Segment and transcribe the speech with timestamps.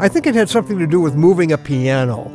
[0.00, 2.30] I think it had something to do with moving a piano.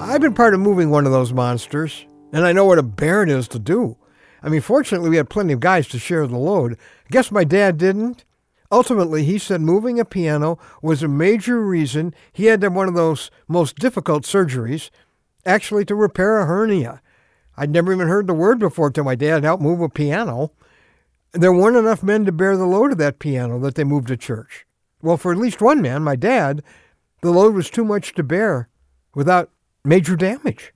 [0.00, 3.22] I've been part of moving one of those monsters, and I know what a bear
[3.22, 3.96] it is to do.
[4.42, 6.72] I mean, fortunately, we had plenty of guys to share the load.
[6.72, 8.24] I guess my dad didn't.
[8.72, 12.88] Ultimately, he said moving a piano was a major reason he had to have one
[12.88, 14.90] of those most difficult surgeries,
[15.46, 17.00] actually to repair a hernia.
[17.56, 20.50] I'd never even heard the word before till my dad helped move a piano.
[21.30, 24.16] There weren't enough men to bear the load of that piano that they moved to
[24.16, 24.66] church.
[25.00, 26.64] Well, for at least one man, my dad,
[27.20, 28.68] the load was too much to bear
[29.14, 29.50] without
[29.84, 30.72] major damage.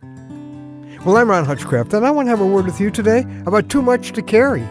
[1.04, 3.68] Well, I'm Ron Hutchcraft, and I want to have a word with you today about
[3.68, 4.66] too much to carry.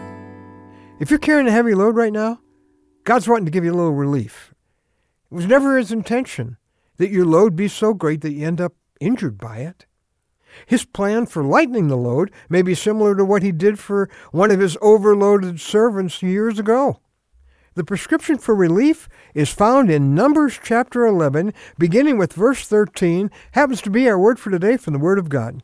[0.98, 2.40] If you're carrying a heavy load right now,
[3.04, 4.54] God's wanting to give you a little relief.
[5.30, 6.56] It was never his intention
[6.98, 9.86] that your load be so great that you end up injured by it.
[10.66, 14.50] His plan for lightening the load may be similar to what he did for one
[14.50, 17.00] of his overloaded servants years ago.
[17.74, 23.80] The prescription for relief is found in Numbers chapter 11, beginning with verse 13, happens
[23.82, 25.62] to be our word for today from the Word of God.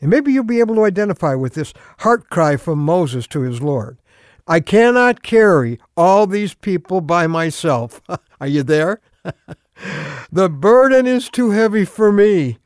[0.00, 3.60] And maybe you'll be able to identify with this heart cry from Moses to his
[3.60, 3.98] Lord.
[4.46, 8.00] I cannot carry all these people by myself.
[8.40, 9.00] Are you there?
[10.30, 12.58] the burden is too heavy for me.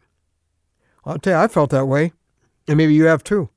[1.06, 2.12] I'll tell you, I felt that way,
[2.66, 3.48] and maybe you have too.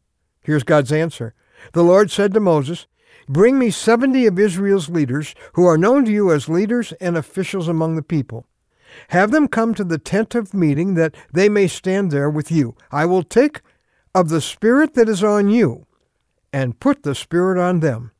[0.41, 1.33] Here's God's answer.
[1.73, 2.88] The Lord said to Moses,
[3.30, 7.67] Bring me seventy of Israel's leaders, who are known to you as leaders and officials
[7.67, 8.45] among the people.
[9.09, 12.76] Have them come to the tent of meeting, that they may stand there with you.
[12.92, 13.62] I will take
[14.14, 15.86] of the Spirit that is on you,
[16.52, 18.12] and put the Spirit on them.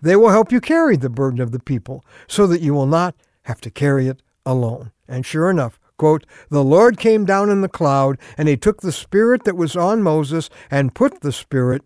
[0.00, 3.14] They will help you carry the burden of the people, so that you will not
[3.42, 4.92] have to carry it alone.
[5.06, 8.92] And sure enough, quote, the Lord came down in the cloud, and he took the
[8.92, 11.82] Spirit that was on Moses and put the Spirit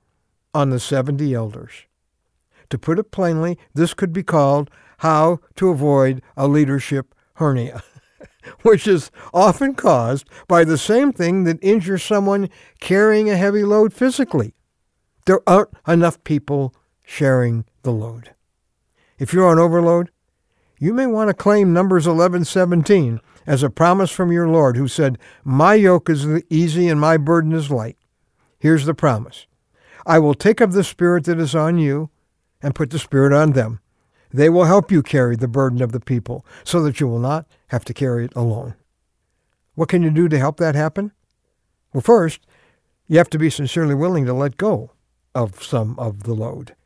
[0.55, 1.87] on the seventy elders.
[2.71, 7.83] To put it plainly, this could be called How to Avoid a Leadership Hernia,
[8.63, 12.49] which is often caused by the same thing that injures someone
[12.79, 14.55] carrying a heavy load physically.
[15.27, 18.35] There aren't enough people sharing the load.
[19.19, 20.11] If you're on overload,
[20.79, 25.19] you may want to claim Numbers 11:17 as a promise from your Lord who said,
[25.45, 27.99] "My yoke is easy and my burden is light."
[28.59, 29.47] Here's the promise.
[30.07, 32.11] I will take of the spirit that is on you
[32.63, 33.81] and put the Spirit on them.
[34.33, 37.47] They will help you carry the burden of the people so that you will not
[37.69, 38.75] have to carry it alone.
[39.75, 41.13] What can you do to help that happen?
[41.93, 42.41] Well, first,
[43.09, 44.93] you have to be sincerely willing to let go
[45.35, 46.77] of some of the load.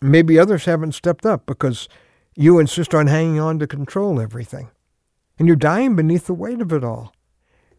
[0.00, 1.88] Maybe others haven't stepped up because
[2.34, 4.70] you insist on hanging on to control everything.
[5.38, 7.14] And you're dying beneath the weight of it all.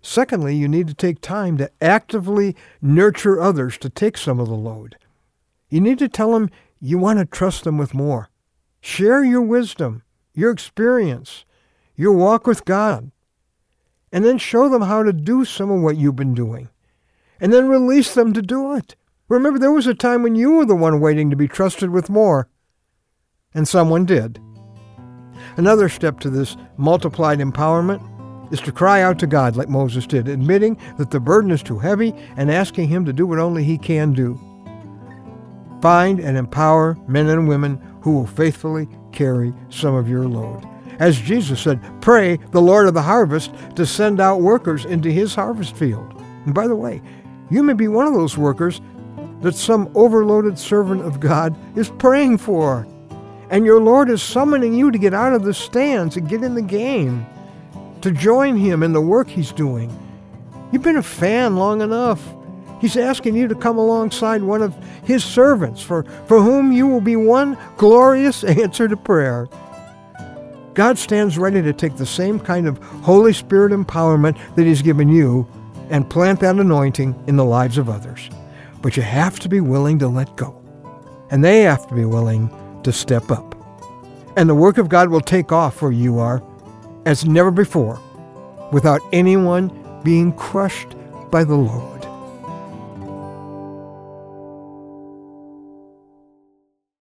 [0.02, 4.54] Secondly, you need to take time to actively nurture others to take some of the
[4.54, 4.98] load.
[5.70, 6.50] You need to tell them
[6.86, 8.30] you want to trust them with more.
[8.82, 11.46] Share your wisdom, your experience,
[11.96, 13.10] your walk with God,
[14.12, 16.68] and then show them how to do some of what you've been doing,
[17.40, 18.98] and then release them to do it.
[19.30, 22.10] Remember, there was a time when you were the one waiting to be trusted with
[22.10, 22.50] more,
[23.54, 24.42] and someone did.
[25.56, 28.02] Another step to this multiplied empowerment
[28.52, 31.80] is to cry out to God like Moses did, admitting that the burden is too
[31.80, 34.38] heavy and asking Him to do what only He can do.
[35.84, 40.66] Find and empower men and women who will faithfully carry some of your load.
[41.00, 45.36] As Jesus said, pray the Lord of the harvest to send out workers into his
[45.36, 46.24] harvest field.
[46.46, 47.02] And by the way,
[47.52, 48.80] you may be one of those workers
[49.42, 52.88] that some overloaded servant of God is praying for.
[53.50, 56.56] And your Lord is summoning you to get out of the stands and get in
[56.56, 57.26] the game,
[58.00, 59.92] to join him in the work he's doing.
[60.72, 62.26] You've been a fan long enough.
[62.84, 67.00] He's asking you to come alongside one of his servants for, for whom you will
[67.00, 69.48] be one glorious answer to prayer.
[70.74, 75.08] God stands ready to take the same kind of Holy Spirit empowerment that he's given
[75.08, 75.48] you
[75.92, 78.30] and plant that anointing in the lives of others.
[78.82, 80.62] But you have to be willing to let go.
[81.32, 82.50] And they have to be willing
[82.84, 83.56] to step up.
[84.36, 86.44] And the work of God will take off where you are
[87.06, 88.02] as never before
[88.74, 89.72] without anyone
[90.04, 90.98] being crushed
[91.32, 91.93] by the load.